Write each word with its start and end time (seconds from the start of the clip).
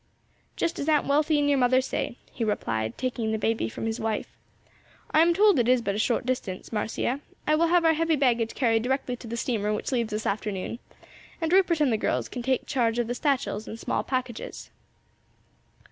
"Just 0.55 0.79
as 0.79 0.89
Aunt 0.89 1.05
Wealthy 1.05 1.37
and 1.37 1.47
your 1.47 1.59
mother 1.59 1.79
say," 1.79 2.17
he 2.31 2.43
replied, 2.43 2.97
taking 2.97 3.31
the 3.31 3.37
baby 3.37 3.69
from 3.69 3.85
his 3.85 3.99
wife. 3.99 4.35
"I 5.11 5.21
am 5.21 5.31
told 5.31 5.59
it 5.59 5.69
is 5.69 5.79
but 5.83 5.93
a 5.93 5.99
short 5.99 6.25
distance, 6.25 6.73
Marcia; 6.73 7.19
I 7.45 7.53
will 7.53 7.67
have 7.67 7.85
our 7.85 7.93
heavy 7.93 8.15
baggage 8.15 8.55
carried 8.55 8.81
directly 8.81 9.15
to 9.17 9.27
the 9.27 9.37
steamer 9.37 9.71
which 9.71 9.91
leaves 9.91 10.09
this 10.09 10.25
afternoon; 10.25 10.79
and 11.39 11.53
Rupert 11.53 11.81
and 11.81 11.93
the 11.93 11.97
girls 11.97 12.29
can 12.29 12.41
take 12.41 12.65
charge 12.65 12.97
of 12.97 13.05
the 13.05 13.13
satchels 13.13 13.67
and 13.67 13.79
small 13.79 14.01
packages." 14.03 14.71